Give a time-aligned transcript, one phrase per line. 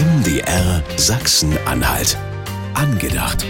[0.00, 2.16] MDR Sachsen-Anhalt.
[2.72, 3.44] Angedacht.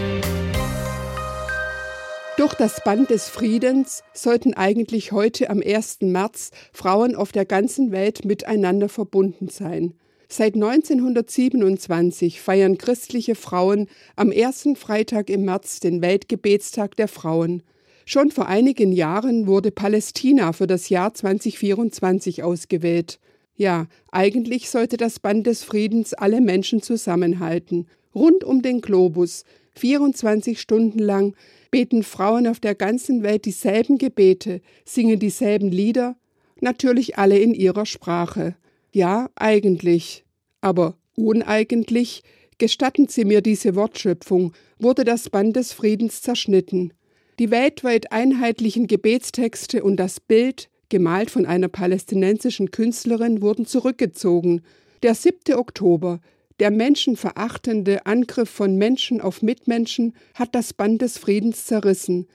[2.39, 5.99] Durch das Band des Friedens sollten eigentlich heute am 1.
[6.01, 9.95] März Frauen auf der ganzen Welt miteinander verbunden sein.
[10.29, 13.87] Seit 1927 feiern christliche Frauen
[14.17, 17.63] am ersten Freitag im März den Weltgebetstag der Frauen.
[18.07, 23.21] Schon vor einigen Jahren wurde Palästina für das Jahr 2024 ausgewählt.
[23.61, 27.89] Ja, eigentlich sollte das Band des Friedens alle Menschen zusammenhalten.
[28.15, 29.45] Rund um den Globus,
[29.75, 31.37] 24 Stunden lang,
[31.71, 36.17] beten Frauen auf der ganzen Welt dieselben Gebete, singen dieselben Lieder,
[36.63, 38.57] natürlich alle in ihrer Sprache.
[38.93, 40.25] Ja, eigentlich.
[40.63, 42.23] Aber uneigentlich,
[42.57, 46.95] gestatten Sie mir diese Wortschöpfung, wurde das Band des Friedens zerschnitten.
[47.39, 54.61] Die weltweit einheitlichen Gebetstexte und das Bild, gemalt von einer palästinensischen Künstlerin, wurden zurückgezogen.
[55.03, 55.55] Der 7.
[55.55, 56.21] Oktober,
[56.59, 62.27] der menschenverachtende Angriff von Menschen auf Mitmenschen, hat das Band des Friedens zerrissen.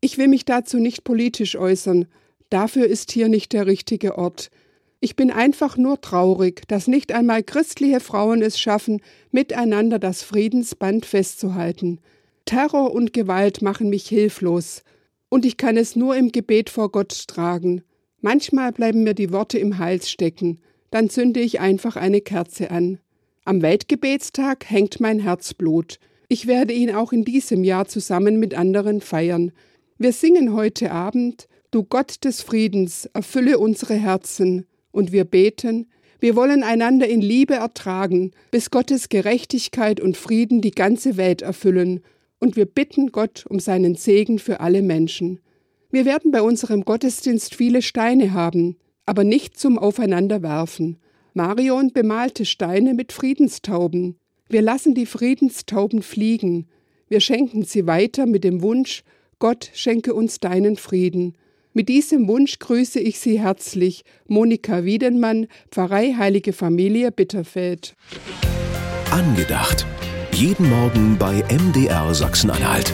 [0.00, 2.06] Ich will mich dazu nicht politisch äußern,
[2.48, 4.50] dafür ist hier nicht der richtige Ort.
[5.00, 11.04] Ich bin einfach nur traurig, dass nicht einmal christliche Frauen es schaffen, miteinander das Friedensband
[11.04, 12.00] festzuhalten.
[12.46, 14.82] Terror und Gewalt machen mich hilflos,
[15.28, 17.82] und ich kann es nur im Gebet vor Gott tragen.
[18.24, 20.58] Manchmal bleiben mir die Worte im Hals stecken,
[20.90, 22.98] dann zünde ich einfach eine Kerze an.
[23.44, 25.98] Am Weltgebetstag hängt mein Herzblut.
[26.28, 29.52] Ich werde ihn auch in diesem Jahr zusammen mit anderen feiern.
[29.98, 36.34] Wir singen heute Abend, Du Gott des Friedens, erfülle unsere Herzen und wir beten, wir
[36.34, 42.00] wollen einander in Liebe ertragen, bis Gottes Gerechtigkeit und Frieden die ganze Welt erfüllen,
[42.38, 45.40] und wir bitten Gott um seinen Segen für alle Menschen.
[45.94, 48.74] Wir werden bei unserem Gottesdienst viele Steine haben,
[49.06, 50.96] aber nicht zum Aufeinanderwerfen.
[51.34, 54.16] Marion bemalte Steine mit Friedenstauben.
[54.48, 56.66] Wir lassen die Friedenstauben fliegen.
[57.08, 59.04] Wir schenken sie weiter mit dem Wunsch,
[59.38, 61.36] Gott schenke uns deinen Frieden.
[61.74, 67.94] Mit diesem Wunsch grüße ich Sie herzlich, Monika Wiedenmann, Pfarrei Heilige Familie Bitterfeld.
[69.12, 69.86] Angedacht.
[70.32, 72.92] Jeden Morgen bei MDR Sachsen-Anhalt.